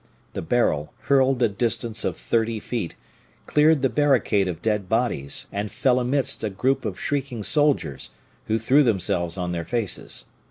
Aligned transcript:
The 0.33 0.41
barrel, 0.41 0.93
hurled 1.01 1.43
a 1.43 1.47
distance 1.47 2.03
of 2.03 2.17
thirty 2.17 2.59
feet, 2.59 2.95
cleared 3.45 3.83
the 3.83 3.87
barricade 3.89 4.47
of 4.47 4.59
dead 4.63 4.89
bodies, 4.89 5.45
and 5.51 5.69
fell 5.69 5.99
amidst 5.99 6.43
a 6.43 6.49
group 6.49 6.85
of 6.85 6.99
shrieking 6.99 7.43
soldiers, 7.43 8.09
who 8.47 8.57
threw 8.57 8.81
themselves 8.81 9.37
on 9.37 9.51
their 9.51 9.63
faces. 9.63 10.25